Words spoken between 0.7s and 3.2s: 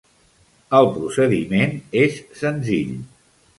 El procediment és senzill.